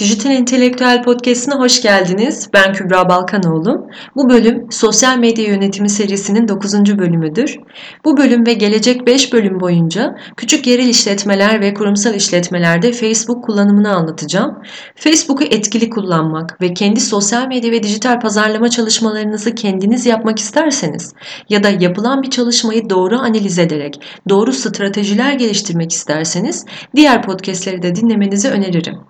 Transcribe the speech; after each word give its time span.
Dijital 0.00 0.32
Entelektüel 0.32 1.02
Podcast'ına 1.02 1.58
hoş 1.58 1.82
geldiniz. 1.82 2.48
Ben 2.52 2.72
Kübra 2.72 3.08
Balkanoğlu. 3.08 3.88
Bu 4.16 4.30
bölüm 4.30 4.66
Sosyal 4.70 5.18
Medya 5.18 5.44
Yönetimi 5.44 5.90
serisinin 5.90 6.48
9. 6.48 6.74
bölümüdür. 6.98 7.56
Bu 8.04 8.16
bölüm 8.16 8.46
ve 8.46 8.52
gelecek 8.52 9.06
5 9.06 9.32
bölüm 9.32 9.60
boyunca 9.60 10.16
küçük 10.36 10.66
yerel 10.66 10.88
işletmeler 10.88 11.60
ve 11.60 11.74
kurumsal 11.74 12.14
işletmelerde 12.14 12.92
Facebook 12.92 13.44
kullanımını 13.44 13.96
anlatacağım. 13.96 14.58
Facebook'u 14.94 15.44
etkili 15.44 15.90
kullanmak 15.90 16.60
ve 16.60 16.74
kendi 16.74 17.00
sosyal 17.00 17.46
medya 17.46 17.72
ve 17.72 17.82
dijital 17.82 18.20
pazarlama 18.20 18.68
çalışmalarınızı 18.68 19.54
kendiniz 19.54 20.06
yapmak 20.06 20.38
isterseniz 20.38 21.14
ya 21.48 21.62
da 21.62 21.68
yapılan 21.68 22.22
bir 22.22 22.30
çalışmayı 22.30 22.90
doğru 22.90 23.18
analiz 23.18 23.58
ederek 23.58 24.00
doğru 24.28 24.52
stratejiler 24.52 25.32
geliştirmek 25.32 25.92
isterseniz 25.92 26.66
diğer 26.96 27.22
podcastleri 27.22 27.82
de 27.82 27.94
dinlemenizi 27.94 28.48
öneririm. 28.48 29.09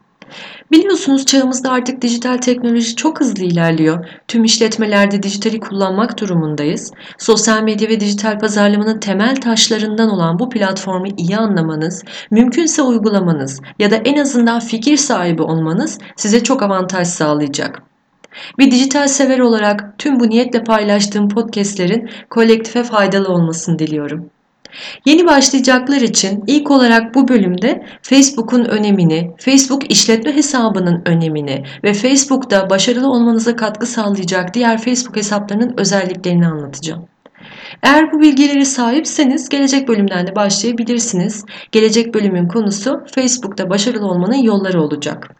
Biliyorsunuz 0.70 1.26
çağımızda 1.26 1.70
artık 1.70 2.02
dijital 2.02 2.36
teknoloji 2.36 2.96
çok 2.96 3.20
hızlı 3.20 3.44
ilerliyor. 3.44 4.06
Tüm 4.28 4.44
işletmelerde 4.44 5.22
dijitali 5.22 5.60
kullanmak 5.60 6.20
durumundayız. 6.20 6.92
Sosyal 7.18 7.62
medya 7.62 7.88
ve 7.88 8.00
dijital 8.00 8.38
pazarlamanın 8.38 9.00
temel 9.00 9.36
taşlarından 9.36 10.10
olan 10.10 10.38
bu 10.38 10.50
platformu 10.50 11.06
iyi 11.16 11.36
anlamanız, 11.36 12.04
mümkünse 12.30 12.82
uygulamanız 12.82 13.60
ya 13.78 13.90
da 13.90 13.96
en 13.96 14.18
azından 14.18 14.60
fikir 14.60 14.96
sahibi 14.96 15.42
olmanız 15.42 15.98
size 16.16 16.42
çok 16.42 16.62
avantaj 16.62 17.08
sağlayacak. 17.08 17.82
Bir 18.58 18.70
dijital 18.70 19.08
sever 19.08 19.38
olarak 19.38 19.98
tüm 19.98 20.20
bu 20.20 20.30
niyetle 20.30 20.64
paylaştığım 20.64 21.28
podcastlerin 21.28 22.10
kolektife 22.30 22.84
faydalı 22.84 23.28
olmasını 23.28 23.78
diliyorum. 23.78 24.30
Yeni 25.04 25.26
başlayacaklar 25.26 26.00
için 26.00 26.44
ilk 26.46 26.70
olarak 26.70 27.14
bu 27.14 27.28
bölümde 27.28 27.86
Facebook'un 28.02 28.64
önemini, 28.64 29.30
Facebook 29.38 29.90
işletme 29.90 30.36
hesabının 30.36 31.02
önemini 31.04 31.64
ve 31.84 31.94
Facebook'ta 31.94 32.70
başarılı 32.70 33.10
olmanıza 33.10 33.56
katkı 33.56 33.86
sağlayacak 33.86 34.54
diğer 34.54 34.82
Facebook 34.82 35.16
hesaplarının 35.16 35.74
özelliklerini 35.76 36.46
anlatacağım. 36.46 37.08
Eğer 37.82 38.12
bu 38.12 38.20
bilgileri 38.20 38.66
sahipseniz 38.66 39.48
gelecek 39.48 39.88
bölümden 39.88 40.26
de 40.26 40.36
başlayabilirsiniz. 40.36 41.44
Gelecek 41.72 42.14
bölümün 42.14 42.48
konusu 42.48 43.04
Facebook'ta 43.14 43.70
başarılı 43.70 44.06
olmanın 44.06 44.42
yolları 44.42 44.82
olacak. 44.82 45.30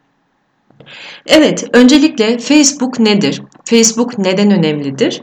Evet, 1.27 1.65
öncelikle 1.73 2.39
Facebook 2.39 2.99
nedir? 2.99 3.43
Facebook 3.65 4.19
neden 4.19 4.51
önemlidir? 4.51 5.23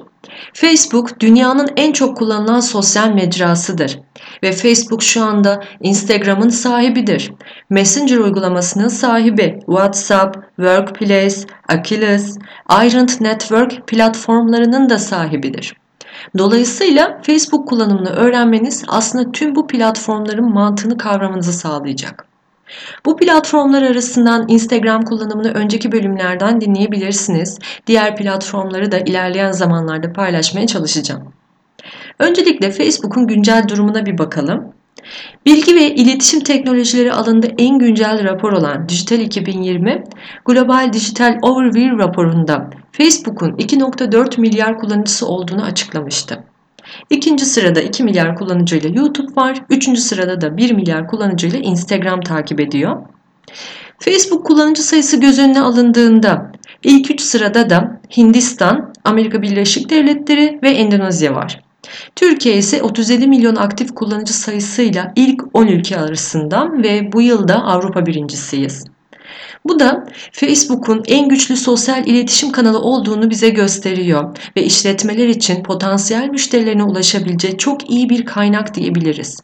Facebook 0.54 1.20
dünyanın 1.20 1.70
en 1.76 1.92
çok 1.92 2.18
kullanılan 2.18 2.60
sosyal 2.60 3.10
mecrasıdır 3.10 4.00
ve 4.44 4.52
Facebook 4.52 5.04
şu 5.04 5.24
anda 5.24 5.64
Instagram'ın 5.82 6.50
sahibidir. 6.50 7.32
Messenger 7.70 8.18
uygulamasının 8.18 8.88
sahibi, 8.88 9.60
WhatsApp, 9.66 10.36
Workplace, 10.56 11.36
Achilles, 11.68 12.38
Iron 12.70 13.08
Network 13.20 13.88
platformlarının 13.88 14.90
da 14.90 15.00
sahibidir. 15.00 15.76
Dolayısıyla 16.38 17.22
Facebook 17.24 17.68
kullanımını 17.68 18.10
öğrenmeniz 18.10 18.84
aslında 18.88 19.32
tüm 19.32 19.56
bu 19.56 19.68
platformların 19.68 20.54
mantığını 20.54 20.98
kavramanızı 20.98 21.54
sağlayacak. 21.54 22.27
Bu 23.06 23.18
platformlar 23.18 23.82
arasından 23.82 24.46
Instagram 24.48 25.02
kullanımını 25.02 25.52
önceki 25.52 25.92
bölümlerden 25.92 26.62
dinleyebilirsiniz. 26.62 27.60
Diğer 27.88 28.16
platformları 28.16 28.92
da 28.92 29.00
ilerleyen 29.00 29.52
zamanlarda 29.52 30.14
paylaşmaya 30.14 30.68
çalışacağım. 30.68 31.34
Öncelikle 32.20 32.72
Facebook'un 32.72 33.28
güncel 33.28 33.66
durumuna 33.68 34.06
bir 34.06 34.18
bakalım. 34.18 34.74
Bilgi 35.46 35.76
ve 35.76 35.96
iletişim 35.96 36.40
teknolojileri 36.40 37.14
alanında 37.14 37.48
en 37.58 37.80
güncel 37.80 38.24
rapor 38.24 38.52
olan 38.52 38.90
Dijital 38.90 39.20
2020, 39.20 40.04
Global 40.46 40.94
Digital 40.94 41.38
Overview 41.42 41.98
raporunda 41.98 42.70
Facebook'un 42.92 43.52
2.4 43.52 44.42
milyar 44.42 44.80
kullanıcısı 44.80 45.28
olduğunu 45.28 45.64
açıklamıştı. 45.64 46.44
İkinci 47.10 47.46
sırada 47.46 47.82
2 47.82 48.04
milyar 48.04 48.36
kullanıcıyla 48.36 48.90
YouTube 48.90 49.36
var. 49.36 49.64
Üçüncü 49.70 50.02
sırada 50.02 50.42
da 50.42 50.58
1 50.58 50.72
milyar 50.72 51.08
kullanıcıyla 51.08 51.60
Instagram 51.60 52.22
takip 52.22 52.60
ediyor. 52.60 52.98
Facebook 54.00 54.46
kullanıcı 54.46 54.84
sayısı 54.84 55.20
göz 55.20 55.40
önüne 55.40 55.62
alındığında 55.62 56.52
ilk 56.84 57.12
3 57.12 57.22
sırada 57.22 57.70
da 57.70 58.02
Hindistan, 58.18 58.94
Amerika 59.04 59.42
Birleşik 59.42 59.90
Devletleri 59.90 60.60
ve 60.64 60.70
Endonezya 60.70 61.36
var. 61.36 61.62
Türkiye 62.16 62.58
ise 62.58 62.82
37 62.82 63.28
milyon 63.28 63.56
aktif 63.56 63.96
kullanıcı 63.96 64.34
sayısıyla 64.34 65.14
ilk 65.16 65.44
10 65.54 65.68
ülke 65.68 65.98
arasında 65.98 66.72
ve 66.84 67.12
bu 67.14 67.22
yılda 67.22 67.64
Avrupa 67.64 68.06
birincisiyiz. 68.06 68.86
Bu 69.70 69.80
da 69.80 70.06
Facebook'un 70.32 71.04
en 71.08 71.30
güçlü 71.30 71.58
sosyal 71.58 72.08
iletişim 72.08 72.52
kanalı 72.52 72.80
olduğunu 72.80 73.30
bize 73.30 73.50
gösteriyor 73.50 74.38
ve 74.58 74.64
işletmeler 74.64 75.28
için 75.28 75.64
potansiyel 75.64 76.30
müşterilerine 76.30 76.84
ulaşabilecek 76.84 77.60
çok 77.60 77.90
iyi 77.90 78.10
bir 78.10 78.26
kaynak 78.26 78.76
diyebiliriz. 78.76 79.38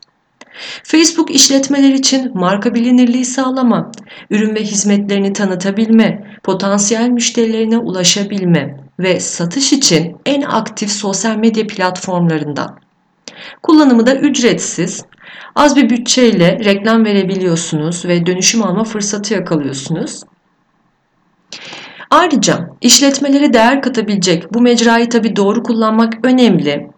Facebook 0.84 1.32
işletmeler 1.32 1.94
için 1.94 2.32
marka 2.34 2.76
bilinirliği 2.76 3.26
sağlama, 3.26 3.92
ürün 4.30 4.56
ve 4.56 4.64
hizmetlerini 4.64 5.34
tanıtabilme, 5.34 6.38
potansiyel 6.44 7.10
müşterilerine 7.10 7.78
ulaşabilme 7.78 8.78
ve 9.00 9.20
satış 9.20 9.74
için 9.74 10.18
en 10.26 10.42
aktif 10.42 10.92
sosyal 10.92 11.36
medya 11.36 11.68
platformlarından. 11.68 12.80
Kullanımı 13.64 14.08
da 14.08 14.16
ücretsiz, 14.16 15.04
Az 15.56 15.76
bir 15.76 15.90
bütçeyle 15.90 16.60
reklam 16.66 17.06
verebiliyorsunuz 17.06 18.06
ve 18.06 18.26
dönüşüm 18.26 18.64
alma 18.64 18.84
fırsatı 18.84 19.34
yakalıyorsunuz. 19.34 20.22
Ayrıca 22.10 22.70
işletmelere 22.82 23.54
değer 23.54 23.82
katabilecek 23.82 24.54
bu 24.54 24.62
mecrayı 24.62 25.10
tabi 25.10 25.36
doğru 25.36 25.64
kullanmak 25.64 26.14
önemli. 26.24 26.90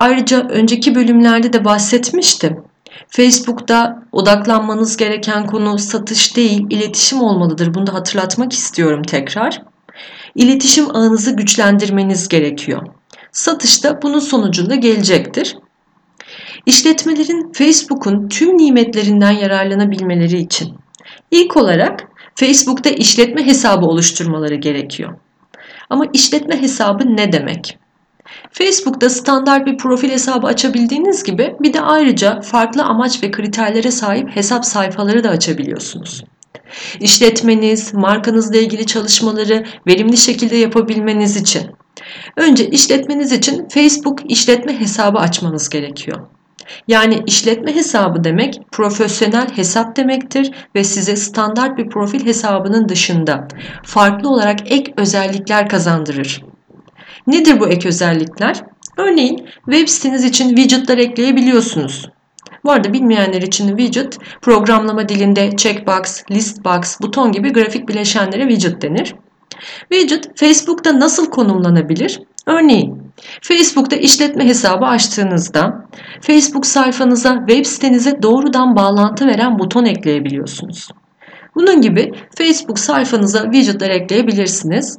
Ayrıca 0.00 0.48
önceki 0.48 0.94
bölümlerde 0.94 1.52
de 1.52 1.64
bahsetmiştim. 1.64 2.64
Facebook'ta 3.08 4.02
odaklanmanız 4.12 4.96
gereken 4.96 5.46
konu 5.46 5.78
satış 5.78 6.36
değil, 6.36 6.66
iletişim 6.70 7.20
olmalıdır. 7.20 7.74
Bunu 7.74 7.86
da 7.86 7.94
hatırlatmak 7.94 8.52
istiyorum 8.52 9.02
tekrar. 9.02 9.62
İletişim 10.34 10.96
ağınızı 10.96 11.36
güçlendirmeniz 11.36 12.28
gerekiyor. 12.28 12.86
Satışta 13.32 14.02
bunun 14.02 14.18
sonucunda 14.18 14.74
gelecektir. 14.74 15.56
İşletmelerin 16.66 17.52
Facebook'un 17.52 18.28
tüm 18.28 18.58
nimetlerinden 18.58 19.30
yararlanabilmeleri 19.30 20.38
için 20.38 20.74
ilk 21.30 21.56
olarak 21.56 22.08
Facebook'ta 22.34 22.90
işletme 22.90 23.46
hesabı 23.46 23.86
oluşturmaları 23.86 24.54
gerekiyor. 24.54 25.14
Ama 25.90 26.04
işletme 26.12 26.62
hesabı 26.62 27.16
ne 27.16 27.32
demek? 27.32 27.78
Facebook'ta 28.50 29.10
standart 29.10 29.66
bir 29.66 29.76
profil 29.76 30.10
hesabı 30.10 30.46
açabildiğiniz 30.46 31.22
gibi 31.22 31.56
bir 31.60 31.72
de 31.72 31.80
ayrıca 31.80 32.40
farklı 32.40 32.82
amaç 32.82 33.22
ve 33.22 33.30
kriterlere 33.30 33.90
sahip 33.90 34.36
hesap 34.36 34.64
sayfaları 34.64 35.24
da 35.24 35.28
açabiliyorsunuz. 35.28 36.24
İşletmeniz, 37.00 37.94
markanızla 37.94 38.56
ilgili 38.56 38.86
çalışmaları 38.86 39.64
verimli 39.86 40.16
şekilde 40.16 40.56
yapabilmeniz 40.56 41.36
için 41.36 41.62
önce 42.36 42.70
işletmeniz 42.70 43.32
için 43.32 43.68
Facebook 43.68 44.30
işletme 44.30 44.80
hesabı 44.80 45.18
açmanız 45.18 45.68
gerekiyor. 45.68 46.26
Yani 46.88 47.22
işletme 47.26 47.74
hesabı 47.74 48.24
demek 48.24 48.60
profesyonel 48.72 49.56
hesap 49.56 49.96
demektir 49.96 50.50
ve 50.74 50.84
size 50.84 51.16
standart 51.16 51.78
bir 51.78 51.88
profil 51.88 52.26
hesabının 52.26 52.88
dışında 52.88 53.48
farklı 53.82 54.28
olarak 54.28 54.72
ek 54.72 54.92
özellikler 54.96 55.68
kazandırır. 55.68 56.44
Nedir 57.26 57.60
bu 57.60 57.68
ek 57.68 57.88
özellikler? 57.88 58.62
Örneğin 58.96 59.48
web 59.64 59.88
siteniz 59.88 60.24
için 60.24 60.48
widgetler 60.48 60.98
ekleyebiliyorsunuz. 60.98 62.10
Bu 62.64 62.72
arada 62.72 62.92
bilmeyenler 62.92 63.42
için 63.42 63.68
widget 63.68 64.18
programlama 64.42 65.08
dilinde 65.08 65.56
checkbox, 65.56 66.22
listbox, 66.30 67.00
buton 67.00 67.32
gibi 67.32 67.52
grafik 67.52 67.88
bileşenlere 67.88 68.48
widget 68.48 68.82
denir. 68.82 69.14
Widget 69.92 70.38
Facebook'ta 70.38 71.00
nasıl 71.00 71.30
konumlanabilir? 71.30 72.20
Örneğin 72.46 73.03
Facebook'ta 73.42 73.96
işletme 73.96 74.44
hesabı 74.44 74.86
açtığınızda 74.86 75.86
Facebook 76.20 76.66
sayfanıza 76.66 77.44
web 77.48 77.66
sitenize 77.66 78.22
doğrudan 78.22 78.76
bağlantı 78.76 79.26
veren 79.26 79.58
buton 79.58 79.84
ekleyebiliyorsunuz. 79.84 80.88
Bunun 81.54 81.80
gibi 81.80 82.12
Facebook 82.38 82.78
sayfanıza 82.78 83.42
widgetler 83.42 83.90
ekleyebilirsiniz. 83.90 84.98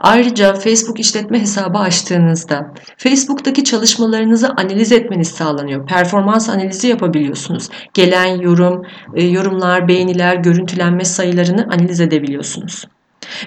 Ayrıca 0.00 0.54
Facebook 0.54 1.00
işletme 1.00 1.40
hesabı 1.40 1.78
açtığınızda 1.78 2.74
Facebook'taki 2.96 3.64
çalışmalarınızı 3.64 4.48
analiz 4.48 4.92
etmeniz 4.92 5.28
sağlanıyor. 5.28 5.86
Performans 5.86 6.48
analizi 6.48 6.88
yapabiliyorsunuz. 6.88 7.68
Gelen 7.94 8.40
yorum, 8.40 8.82
e, 9.14 9.24
yorumlar, 9.24 9.88
beğeniler, 9.88 10.36
görüntülenme 10.36 11.04
sayılarını 11.04 11.64
analiz 11.64 12.00
edebiliyorsunuz 12.00 12.84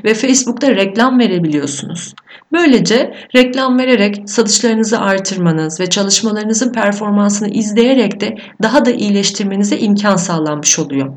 ve 0.03 0.13
Facebook'ta 0.13 0.75
reklam 0.75 1.19
verebiliyorsunuz. 1.19 2.15
Böylece 2.51 3.15
reklam 3.35 3.79
vererek 3.79 4.29
satışlarınızı 4.29 4.99
artırmanız 4.99 5.79
ve 5.79 5.89
çalışmalarınızın 5.89 6.73
performansını 6.73 7.49
izleyerek 7.49 8.19
de 8.19 8.37
daha 8.61 8.85
da 8.85 8.91
iyileştirmenize 8.91 9.77
imkan 9.77 10.15
sağlanmış 10.15 10.79
oluyor. 10.79 11.13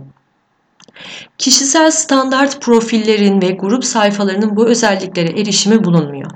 Kişisel 1.38 1.90
standart 1.90 2.60
profillerin 2.60 3.42
ve 3.42 3.50
grup 3.50 3.84
sayfalarının 3.84 4.56
bu 4.56 4.66
özelliklere 4.66 5.40
erişimi 5.40 5.84
bulunmuyor. 5.84 6.30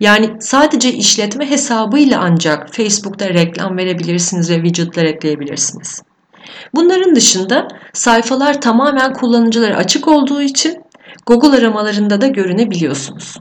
Yani 0.00 0.30
sadece 0.40 0.92
işletme 0.92 1.50
hesabıyla 1.50 2.20
ancak 2.22 2.74
Facebook'ta 2.74 3.28
reklam 3.28 3.76
verebilirsiniz 3.76 4.50
ve 4.50 4.54
widgetler 4.54 5.04
ekleyebilirsiniz. 5.04 6.02
Bunların 6.74 7.16
dışında 7.16 7.68
sayfalar 7.92 8.60
tamamen 8.60 9.12
kullanıcılara 9.12 9.76
açık 9.76 10.08
olduğu 10.08 10.42
için 10.42 10.82
Google 11.26 11.58
aramalarında 11.58 12.20
da 12.20 12.26
görünebiliyorsunuz. 12.26 13.36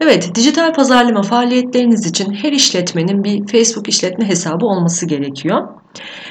Evet, 0.00 0.34
dijital 0.34 0.72
pazarlama 0.74 1.22
faaliyetleriniz 1.22 2.06
için 2.06 2.34
her 2.34 2.52
işletmenin 2.52 3.24
bir 3.24 3.46
Facebook 3.46 3.88
işletme 3.88 4.28
hesabı 4.28 4.66
olması 4.66 5.06
gerekiyor. 5.06 5.68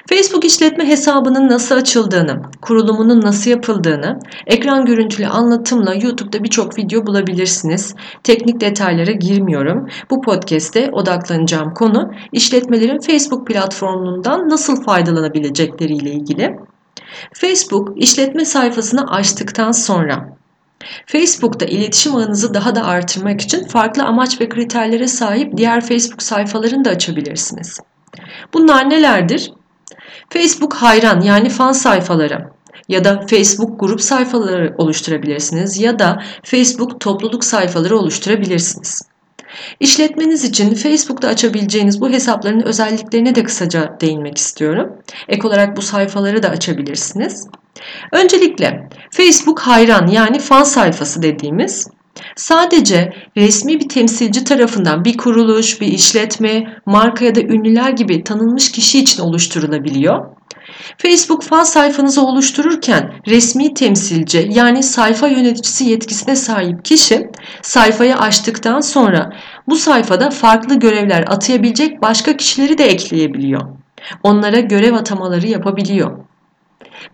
Facebook 0.10 0.46
işletme 0.46 0.88
hesabının 0.88 1.50
nasıl 1.50 1.76
açıldığını, 1.76 2.42
kurulumunun 2.62 3.22
nasıl 3.22 3.52
yapıldığını, 3.52 4.20
ekran 4.48 4.86
görüntülü 4.86 5.28
anlatımla 5.28 5.94
YouTube'da 5.94 6.44
birçok 6.44 6.78
video 6.78 7.06
bulabilirsiniz. 7.06 7.96
Teknik 8.24 8.62
detaylara 8.62 9.12
girmiyorum. 9.12 9.88
Bu 10.10 10.22
podcast'te 10.22 10.90
odaklanacağım 10.92 11.74
konu 11.74 12.12
işletmelerin 12.32 13.00
Facebook 13.00 13.48
platformundan 13.48 14.50
nasıl 14.50 14.84
faydalanabilecekleriyle 14.84 16.12
ilgili. 16.12 16.56
Facebook 17.34 18.04
işletme 18.04 18.46
sayfasını 18.46 19.12
açtıktan 19.12 19.72
sonra 19.72 20.38
Facebook'ta 21.06 21.66
iletişim 21.66 22.16
ağınızı 22.16 22.54
daha 22.54 22.76
da 22.76 22.86
artırmak 22.86 23.42
için 23.42 23.68
farklı 23.68 24.04
amaç 24.04 24.42
ve 24.42 24.50
kriterlere 24.50 25.08
sahip 25.08 25.58
diğer 25.58 25.86
Facebook 25.86 26.24
sayfalarını 26.24 26.86
da 26.86 26.90
açabilirsiniz. 26.90 27.80
Bunlar 28.54 28.90
nelerdir? 28.90 29.54
Facebook 30.30 30.74
hayran 30.74 31.22
yani 31.22 31.50
fan 31.50 31.72
sayfaları 31.72 32.50
ya 32.88 33.04
da 33.04 33.26
Facebook 33.28 33.80
grup 33.80 34.02
sayfaları 34.02 34.76
oluşturabilirsiniz 34.78 35.80
ya 35.80 36.00
da 36.00 36.24
Facebook 36.44 37.00
topluluk 37.00 37.44
sayfaları 37.44 37.98
oluşturabilirsiniz. 37.98 39.11
İşletmeniz 39.80 40.44
için 40.44 40.76
Facebook'ta 40.76 41.28
açabileceğiniz 41.28 42.02
bu 42.02 42.10
hesapların 42.10 42.62
özelliklerine 42.62 43.36
de 43.36 43.44
kısaca 43.44 43.98
değinmek 44.02 44.38
istiyorum. 44.38 44.98
Ek 45.28 45.48
olarak 45.48 45.78
bu 45.78 45.82
sayfaları 45.82 46.44
da 46.44 46.50
açabilirsiniz. 46.50 47.48
Öncelikle 48.12 48.90
Facebook 49.12 49.60
hayran 49.60 50.08
yani 50.08 50.40
fan 50.40 50.64
sayfası 50.64 51.22
dediğimiz 51.22 51.88
sadece 52.36 53.14
resmi 53.38 53.80
bir 53.80 53.90
temsilci 53.90 54.44
tarafından 54.44 55.06
bir 55.06 55.18
kuruluş, 55.18 55.82
bir 55.82 55.88
işletme, 55.88 56.78
marka 56.86 57.26
ya 57.26 57.36
da 57.36 57.42
ünlüler 57.42 57.90
gibi 57.90 58.24
tanınmış 58.24 58.72
kişi 58.72 59.00
için 59.00 59.24
oluşturulabiliyor. 59.24 60.26
Facebook 60.98 61.44
fan 61.44 61.64
sayfanızı 61.64 62.22
oluştururken 62.26 63.14
resmi 63.28 63.74
temsilci 63.74 64.50
yani 64.52 64.84
sayfa 64.84 65.28
yöneticisi 65.28 65.86
yetkisine 65.86 66.36
sahip 66.36 66.86
kişi 66.86 67.30
sayfayı 67.62 68.16
açtıktan 68.16 68.82
sonra 68.82 69.34
bu 69.68 69.76
sayfada 69.76 70.30
farklı 70.30 70.80
görevler 70.80 71.26
atayabilecek 71.28 72.02
başka 72.02 72.38
kişileri 72.38 72.78
de 72.78 72.86
ekleyebiliyor. 72.86 73.62
Onlara 74.24 74.60
görev 74.60 74.94
atamaları 74.94 75.48
yapabiliyor. 75.48 76.18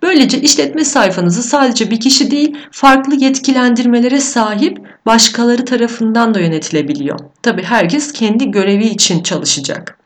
Böylece 0.02 0.42
işletme 0.42 0.86
sayfanızı 0.86 1.44
sadece 1.44 1.92
bir 1.92 2.00
kişi 2.00 2.32
değil, 2.32 2.58
farklı 2.72 3.16
yetkilendirmelere 3.16 4.22
sahip 4.22 4.78
başkaları 5.06 5.66
tarafından 5.66 6.34
da 6.34 6.40
yönetilebiliyor. 6.40 7.20
Tabi 7.44 7.64
herkes 7.64 8.12
kendi 8.12 8.52
görevi 8.52 8.86
için 8.86 9.24
çalışacak. 9.24 9.98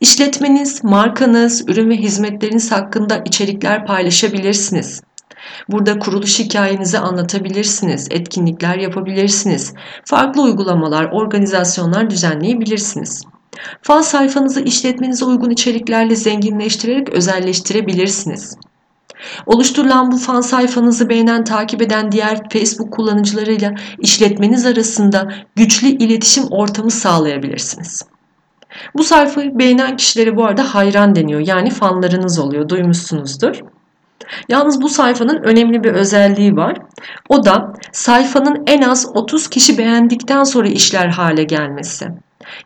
İşletmeniz, 0.00 0.84
markanız, 0.84 1.68
ürün 1.68 1.90
ve 1.90 1.96
hizmetleriniz 1.96 2.72
hakkında 2.72 3.22
içerikler 3.24 3.86
paylaşabilirsiniz. 3.86 5.02
Burada 5.68 5.98
kuruluş 5.98 6.38
hikayenizi 6.38 6.98
anlatabilirsiniz, 6.98 8.08
etkinlikler 8.10 8.78
yapabilirsiniz, 8.78 9.74
farklı 10.04 10.42
uygulamalar, 10.42 11.08
organizasyonlar 11.12 12.10
düzenleyebilirsiniz. 12.10 13.22
Fan 13.82 14.02
sayfanızı 14.02 14.60
işletmenize 14.60 15.24
uygun 15.24 15.50
içeriklerle 15.50 16.16
zenginleştirerek 16.16 17.08
özelleştirebilirsiniz. 17.08 18.56
Oluşturulan 19.46 20.12
bu 20.12 20.16
fan 20.16 20.40
sayfanızı 20.40 21.08
beğenen, 21.08 21.44
takip 21.44 21.82
eden 21.82 22.12
diğer 22.12 22.48
Facebook 22.50 22.92
kullanıcılarıyla 22.92 23.74
işletmeniz 23.98 24.66
arasında 24.66 25.32
güçlü 25.56 25.88
iletişim 25.88 26.44
ortamı 26.50 26.90
sağlayabilirsiniz. 26.90 28.02
Bu 28.96 29.04
sayfayı 29.04 29.58
beğenen 29.58 29.96
kişilere 29.96 30.36
bu 30.36 30.44
arada 30.44 30.74
hayran 30.74 31.14
deniyor. 31.14 31.40
Yani 31.40 31.70
fanlarınız 31.70 32.38
oluyor. 32.38 32.68
Duymuşsunuzdur. 32.68 33.60
Yalnız 34.48 34.82
bu 34.82 34.88
sayfanın 34.88 35.42
önemli 35.42 35.84
bir 35.84 35.92
özelliği 35.92 36.56
var. 36.56 36.76
O 37.28 37.44
da 37.44 37.72
sayfanın 37.92 38.62
en 38.66 38.82
az 38.82 39.06
30 39.14 39.50
kişi 39.50 39.78
beğendikten 39.78 40.44
sonra 40.44 40.68
işler 40.68 41.08
hale 41.08 41.44
gelmesi. 41.44 42.08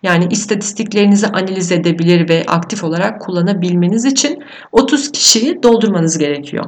Yani 0.02 0.26
istatistiklerinizi 0.30 1.26
analiz 1.26 1.72
edebilir 1.72 2.28
ve 2.28 2.44
aktif 2.46 2.84
olarak 2.84 3.20
kullanabilmeniz 3.20 4.04
için 4.04 4.44
30 4.72 5.12
kişiyi 5.12 5.62
doldurmanız 5.62 6.18
gerekiyor. 6.18 6.64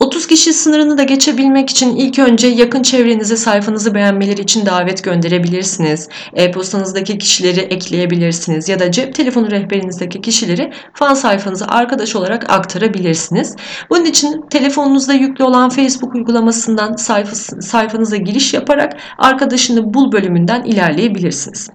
30 0.00 0.26
kişi 0.26 0.52
sınırını 0.52 0.98
da 0.98 1.02
geçebilmek 1.02 1.70
için 1.70 1.96
ilk 1.96 2.18
önce 2.18 2.46
yakın 2.46 2.82
çevrenize 2.82 3.36
sayfanızı 3.36 3.94
beğenmeleri 3.94 4.40
için 4.40 4.66
davet 4.66 5.04
gönderebilirsiniz. 5.04 6.08
E-postanızdaki 6.34 7.18
kişileri 7.18 7.60
ekleyebilirsiniz 7.60 8.68
ya 8.68 8.78
da 8.78 8.90
cep 8.90 9.14
telefonu 9.14 9.50
rehberinizdeki 9.50 10.20
kişileri 10.20 10.72
fan 10.94 11.14
sayfanıza 11.14 11.66
arkadaş 11.66 12.16
olarak 12.16 12.50
aktarabilirsiniz. 12.50 13.56
Bunun 13.90 14.04
için 14.04 14.44
telefonunuzda 14.50 15.12
yüklü 15.12 15.44
olan 15.44 15.70
Facebook 15.70 16.14
uygulamasından 16.14 16.96
sayfanıza 17.60 18.16
giriş 18.16 18.54
yaparak 18.54 18.92
arkadaşını 19.18 19.94
bul 19.94 20.12
bölümünden 20.12 20.62
ilerleyebilirsiniz. 20.62 21.68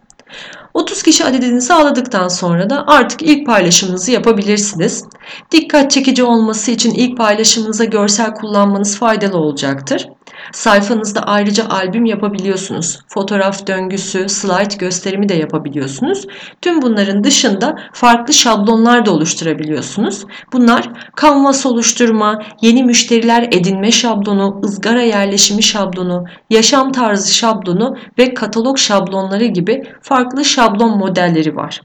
30 0.73 1.03
kişi 1.03 1.25
adedini 1.25 1.61
sağladıktan 1.61 2.27
sonra 2.27 2.69
da 2.69 2.83
artık 2.87 3.21
ilk 3.21 3.45
paylaşımınızı 3.45 4.11
yapabilirsiniz. 4.11 5.05
Dikkat 5.51 5.91
çekici 5.91 6.23
olması 6.23 6.71
için 6.71 6.93
ilk 6.93 7.17
paylaşımınıza 7.17 7.83
görsel 7.83 8.33
kullanmanız 8.33 8.97
faydalı 8.97 9.37
olacaktır. 9.37 10.07
Sayfanızda 10.51 11.21
ayrıca 11.21 11.65
albüm 11.69 12.05
yapabiliyorsunuz. 12.05 12.99
Fotoğraf 13.07 13.67
döngüsü, 13.67 14.29
slide 14.29 14.75
gösterimi 14.77 15.29
de 15.29 15.33
yapabiliyorsunuz. 15.33 16.27
Tüm 16.61 16.81
bunların 16.81 17.23
dışında 17.23 17.75
farklı 17.93 18.33
şablonlar 18.33 19.05
da 19.05 19.11
oluşturabiliyorsunuz. 19.11 20.25
Bunlar 20.53 20.89
kanvas 21.15 21.65
oluşturma, 21.65 22.41
yeni 22.61 22.83
müşteriler 22.83 23.43
edinme 23.51 23.91
şablonu, 23.91 24.61
ızgara 24.63 25.01
yerleşimi 25.01 25.63
şablonu, 25.63 26.25
yaşam 26.49 26.91
tarzı 26.91 27.33
şablonu 27.33 27.97
ve 28.17 28.33
katalog 28.33 28.77
şablonları 28.77 29.45
gibi 29.45 29.83
farklı 30.01 30.45
şablon 30.45 30.97
modelleri 30.97 31.55
var. 31.55 31.81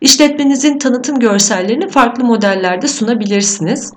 İşletmenizin 0.00 0.78
tanıtım 0.78 1.18
görsellerini 1.18 1.88
farklı 1.88 2.24
modellerde 2.24 2.88
sunabilirsiniz. 2.88 3.92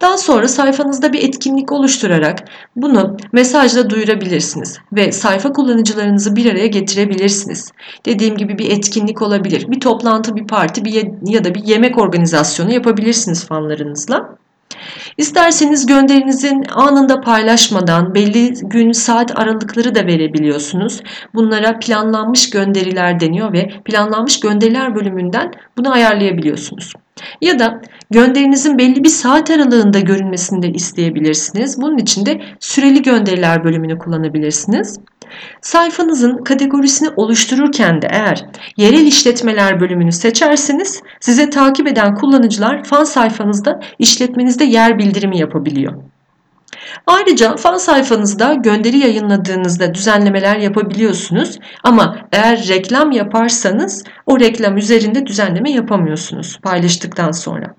Daha 0.00 0.18
sonra 0.18 0.48
sayfanızda 0.48 1.12
bir 1.12 1.28
etkinlik 1.28 1.72
oluşturarak 1.72 2.44
bunu 2.76 3.16
mesajla 3.32 3.90
duyurabilirsiniz 3.90 4.78
ve 4.92 5.12
sayfa 5.12 5.52
kullanıcılarınızı 5.52 6.36
bir 6.36 6.52
araya 6.52 6.66
getirebilirsiniz. 6.66 7.72
Dediğim 8.06 8.36
gibi 8.36 8.58
bir 8.58 8.70
etkinlik 8.70 9.22
olabilir, 9.22 9.70
bir 9.70 9.80
toplantı, 9.80 10.36
bir 10.36 10.46
parti 10.46 10.84
bir 10.84 11.08
ya 11.22 11.44
da 11.44 11.54
bir 11.54 11.64
yemek 11.64 11.98
organizasyonu 11.98 12.72
yapabilirsiniz 12.72 13.46
fanlarınızla. 13.46 14.36
İsterseniz 15.16 15.86
gönderinizin 15.86 16.64
anında 16.74 17.20
paylaşmadan 17.20 18.14
belli 18.14 18.54
gün 18.62 18.92
saat 18.92 19.38
aralıkları 19.38 19.94
da 19.94 20.06
verebiliyorsunuz. 20.06 21.02
Bunlara 21.34 21.78
planlanmış 21.78 22.50
gönderiler 22.50 23.20
deniyor 23.20 23.52
ve 23.52 23.68
planlanmış 23.84 24.40
gönderiler 24.40 24.94
bölümünden 24.94 25.52
bunu 25.76 25.92
ayarlayabiliyorsunuz. 25.92 26.92
Ya 27.40 27.58
da 27.58 27.80
gönderinizin 28.10 28.78
belli 28.78 29.04
bir 29.04 29.08
saat 29.08 29.50
aralığında 29.50 30.00
görünmesini 30.00 30.62
de 30.62 30.68
isteyebilirsiniz. 30.68 31.80
Bunun 31.80 31.98
için 31.98 32.26
de 32.26 32.40
süreli 32.60 33.02
gönderiler 33.02 33.64
bölümünü 33.64 33.98
kullanabilirsiniz. 33.98 34.98
Sayfanızın 35.60 36.44
kategorisini 36.44 37.08
oluştururken 37.16 38.02
de 38.02 38.08
eğer 38.10 38.46
yerel 38.76 39.06
işletmeler 39.06 39.80
bölümünü 39.80 40.12
seçerseniz 40.12 41.02
size 41.20 41.50
takip 41.50 41.88
eden 41.88 42.14
kullanıcılar 42.14 42.84
fan 42.84 43.04
sayfanızda 43.04 43.80
işletmenizde 43.98 44.64
yer 44.64 44.98
bildirimi 44.98 45.38
yapabiliyor. 45.38 46.02
Ayrıca 47.06 47.56
fan 47.56 47.76
sayfanızda 47.76 48.54
gönderi 48.54 48.98
yayınladığınızda 48.98 49.94
düzenlemeler 49.94 50.56
yapabiliyorsunuz 50.56 51.58
ama 51.82 52.16
eğer 52.32 52.68
reklam 52.68 53.10
yaparsanız 53.10 54.04
o 54.26 54.40
reklam 54.40 54.76
üzerinde 54.76 55.26
düzenleme 55.26 55.70
yapamıyorsunuz 55.70 56.58
paylaştıktan 56.62 57.30
sonra. 57.30 57.74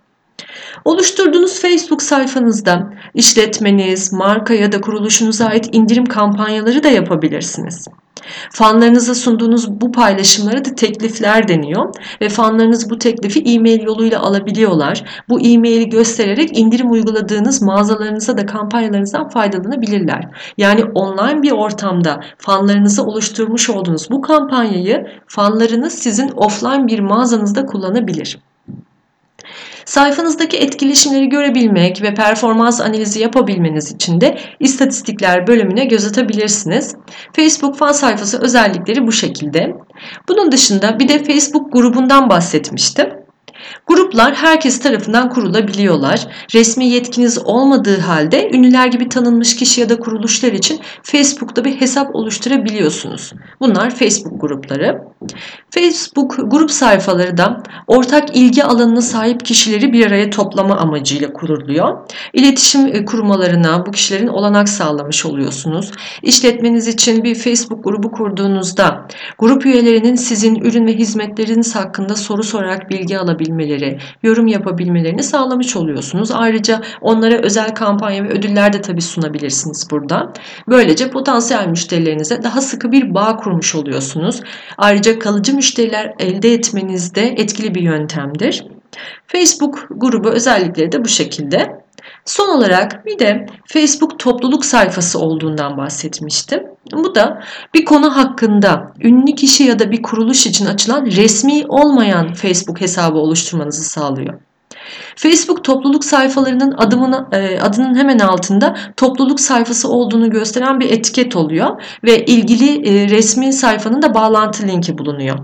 Oluşturduğunuz 0.85 1.61
Facebook 1.61 2.01
sayfanızda 2.01 2.93
işletmeniz, 3.13 4.13
marka 4.13 4.53
ya 4.53 4.71
da 4.71 4.81
kuruluşunuza 4.81 5.45
ait 5.45 5.69
indirim 5.71 6.05
kampanyaları 6.05 6.83
da 6.83 6.87
yapabilirsiniz. 6.87 7.87
Fanlarınıza 8.51 9.15
sunduğunuz 9.15 9.81
bu 9.81 9.91
paylaşımlara 9.91 10.65
da 10.65 10.75
teklifler 10.75 11.47
deniyor 11.47 11.95
ve 12.21 12.29
fanlarınız 12.29 12.89
bu 12.89 12.99
teklifi 12.99 13.39
e-mail 13.39 13.83
yoluyla 13.83 14.21
alabiliyorlar. 14.21 15.03
Bu 15.29 15.39
e-maili 15.39 15.89
göstererek 15.89 16.57
indirim 16.57 16.91
uyguladığınız 16.91 17.61
mağazalarınıza 17.61 18.37
da 18.37 18.45
kampanyalarınızdan 18.45 19.29
faydalanabilirler. 19.29 20.29
Yani 20.57 20.83
online 20.83 21.41
bir 21.41 21.51
ortamda 21.51 22.19
fanlarınıza 22.37 23.03
oluşturmuş 23.03 23.69
olduğunuz 23.69 24.11
bu 24.11 24.21
kampanyayı 24.21 25.07
fanlarınız 25.27 25.93
sizin 25.93 26.31
offline 26.35 26.87
bir 26.87 26.99
mağazanızda 26.99 27.65
kullanabilir. 27.65 28.39
Sayfanızdaki 29.85 30.57
etkileşimleri 30.57 31.29
görebilmek 31.29 32.01
ve 32.01 32.13
performans 32.13 32.81
analizi 32.81 33.19
yapabilmeniz 33.19 33.91
için 33.91 34.21
de 34.21 34.37
istatistikler 34.59 35.47
bölümüne 35.47 35.85
göz 35.85 36.05
atabilirsiniz. 36.05 36.95
Facebook 37.33 37.77
fan 37.77 37.91
sayfası 37.91 38.41
özellikleri 38.41 39.07
bu 39.07 39.11
şekilde. 39.11 39.75
Bunun 40.29 40.51
dışında 40.51 40.99
bir 40.99 41.07
de 41.07 41.23
Facebook 41.23 41.73
grubundan 41.73 42.29
bahsetmiştim. 42.29 43.16
Gruplar 43.87 44.33
herkes 44.33 44.79
tarafından 44.79 45.29
kurulabiliyorlar. 45.29 46.27
Resmi 46.53 46.85
yetkiniz 46.85 47.37
olmadığı 47.45 47.99
halde 47.99 48.49
ünlüler 48.49 48.87
gibi 48.87 49.09
tanınmış 49.09 49.55
kişi 49.55 49.81
ya 49.81 49.89
da 49.89 49.99
kuruluşlar 49.99 50.51
için 50.51 50.79
Facebook'ta 51.03 51.65
bir 51.65 51.81
hesap 51.81 52.15
oluşturabiliyorsunuz. 52.15 53.33
Bunlar 53.59 53.95
Facebook 53.95 54.41
grupları. 54.41 55.01
Facebook 55.69 56.51
grup 56.51 56.71
sayfaları 56.71 57.37
da 57.37 57.63
ortak 57.87 58.35
ilgi 58.35 58.63
alanına 58.63 59.01
sahip 59.01 59.45
kişileri 59.45 59.93
bir 59.93 60.07
araya 60.07 60.29
toplama 60.29 60.77
amacıyla 60.77 61.33
kuruluyor. 61.33 61.97
İletişim 62.33 62.87
e, 62.87 63.05
kurmalarına 63.05 63.85
bu 63.85 63.91
kişilerin 63.91 64.27
olanak 64.27 64.69
sağlamış 64.69 65.25
oluyorsunuz. 65.25 65.91
İşletmeniz 66.21 66.87
için 66.87 67.23
bir 67.23 67.35
Facebook 67.35 67.83
grubu 67.83 68.11
kurduğunuzda 68.11 69.07
grup 69.37 69.65
üyelerinin 69.65 70.15
sizin 70.15 70.55
ürün 70.55 70.87
ve 70.87 70.93
hizmetleriniz 70.93 71.75
hakkında 71.75 72.15
soru 72.15 72.43
sorarak 72.43 72.89
bilgi 72.89 73.19
alabilmeleri, 73.57 73.97
yorum 74.23 74.47
yapabilmelerini 74.47 75.23
sağlamış 75.23 75.75
oluyorsunuz. 75.75 76.31
Ayrıca 76.31 76.81
onlara 77.01 77.37
özel 77.37 77.75
kampanya 77.75 78.23
ve 78.23 78.29
ödüller 78.29 78.73
de 78.73 78.81
tabii 78.81 79.01
sunabilirsiniz 79.01 79.87
burada. 79.91 80.33
Böylece 80.67 81.09
potansiyel 81.09 81.67
müşterilerinize 81.67 82.43
daha 82.43 82.61
sıkı 82.61 82.91
bir 82.91 83.13
bağ 83.13 83.37
kurmuş 83.37 83.75
oluyorsunuz. 83.75 84.41
Ayrıca 84.77 85.19
kalıcı 85.19 85.55
müşteriler 85.55 86.13
elde 86.19 86.53
etmenizde 86.53 87.27
etkili 87.27 87.75
bir 87.75 87.81
yöntemdir. 87.81 88.65
Facebook 89.27 89.87
grubu 89.89 90.29
özellikleri 90.29 90.91
de 90.91 91.03
bu 91.03 91.07
şekilde. 91.07 91.86
Son 92.27 92.49
olarak 92.49 93.05
bir 93.05 93.19
de 93.19 93.45
Facebook 93.65 94.19
topluluk 94.19 94.65
sayfası 94.65 95.19
olduğundan 95.19 95.77
bahsetmiştim. 95.77 96.63
Bu 96.91 97.15
da 97.15 97.43
bir 97.73 97.85
konu 97.85 98.17
hakkında 98.17 98.93
ünlü 99.03 99.35
kişi 99.35 99.63
ya 99.63 99.79
da 99.79 99.91
bir 99.91 100.01
kuruluş 100.01 100.47
için 100.47 100.65
açılan 100.65 101.05
resmi 101.05 101.65
olmayan 101.67 102.33
Facebook 102.33 102.81
hesabı 102.81 103.17
oluşturmanızı 103.17 103.83
sağlıyor. 103.83 104.33
Facebook 105.15 105.63
topluluk 105.63 106.05
sayfalarının 106.05 106.75
adımını, 106.77 107.27
e, 107.31 107.59
adının 107.59 107.95
hemen 107.95 108.19
altında 108.19 108.77
topluluk 108.97 109.39
sayfası 109.39 109.89
olduğunu 109.89 110.29
gösteren 110.29 110.79
bir 110.79 110.91
etiket 110.91 111.35
oluyor 111.35 111.81
ve 112.03 112.25
ilgili 112.25 112.89
e, 112.89 113.09
resmi 113.09 113.53
sayfanın 113.53 114.01
da 114.01 114.13
bağlantı 114.13 114.67
linki 114.67 114.97
bulunuyor. 114.97 115.37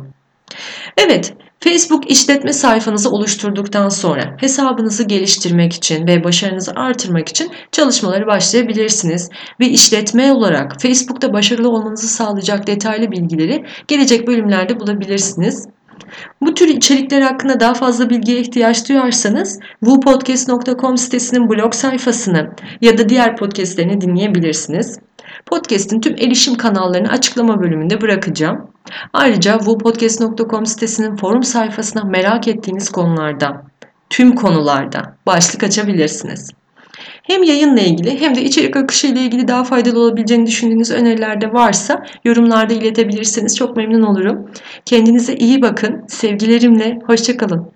Evet, 0.97 1.33
Facebook 1.63 2.11
işletme 2.11 2.53
sayfanızı 2.53 3.09
oluşturduktan 3.09 3.89
sonra 3.89 4.35
hesabınızı 4.39 5.03
geliştirmek 5.03 5.73
için 5.73 6.07
ve 6.07 6.23
başarınızı 6.23 6.71
artırmak 6.75 7.29
için 7.29 7.51
çalışmaları 7.71 8.27
başlayabilirsiniz. 8.27 9.29
Ve 9.59 9.67
işletme 9.67 10.33
olarak 10.33 10.81
Facebook'ta 10.81 11.33
başarılı 11.33 11.69
olmanızı 11.69 12.07
sağlayacak 12.07 12.67
detaylı 12.67 13.11
bilgileri 13.11 13.65
gelecek 13.87 14.27
bölümlerde 14.27 14.79
bulabilirsiniz. 14.79 15.67
Bu 16.41 16.53
tür 16.53 16.67
içerikler 16.67 17.21
hakkında 17.21 17.59
daha 17.59 17.73
fazla 17.73 18.09
bilgiye 18.09 18.39
ihtiyaç 18.39 18.89
duyarsanız 18.89 19.59
wupodcast.com 19.79 20.97
sitesinin 20.97 21.49
blog 21.49 21.73
sayfasını 21.73 22.49
ya 22.81 22.97
da 22.97 23.09
diğer 23.09 23.37
podcastlerini 23.37 24.01
dinleyebilirsiniz. 24.01 24.99
Podcast'in 25.45 26.01
tüm 26.01 26.13
erişim 26.13 26.55
kanallarını 26.55 27.09
açıklama 27.09 27.61
bölümünde 27.61 28.01
bırakacağım. 28.01 28.67
Ayrıca 29.13 29.57
wupodcast.com 29.57 30.65
sitesinin 30.65 31.15
forum 31.15 31.43
sayfasına 31.43 32.03
merak 32.03 32.47
ettiğiniz 32.47 32.89
konularda, 32.89 33.63
tüm 34.09 34.35
konularda 34.35 35.15
başlık 35.25 35.63
açabilirsiniz. 35.63 36.51
Hem 37.23 37.43
yayınla 37.43 37.81
ilgili 37.81 38.21
hem 38.21 38.35
de 38.35 38.43
içerik 38.43 38.75
akışı 38.75 39.07
ile 39.07 39.19
ilgili 39.21 39.47
daha 39.47 39.63
faydalı 39.63 39.99
olabileceğini 39.99 40.45
düşündüğünüz 40.45 40.91
öneriler 40.91 41.41
de 41.41 41.53
varsa 41.53 42.05
yorumlarda 42.25 42.73
iletebilirseniz 42.73 43.57
çok 43.57 43.77
memnun 43.77 44.01
olurum. 44.01 44.51
Kendinize 44.85 45.35
iyi 45.35 45.61
bakın. 45.61 46.05
Sevgilerimle 46.07 46.99
hoşçakalın. 47.07 47.71